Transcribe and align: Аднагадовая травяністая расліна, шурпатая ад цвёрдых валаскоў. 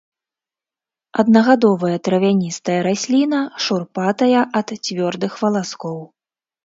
Аднагадовая 1.23 1.97
травяністая 2.07 2.79
расліна, 2.89 3.39
шурпатая 3.67 4.41
ад 4.61 4.67
цвёрдых 4.85 5.31
валаскоў. 5.43 5.97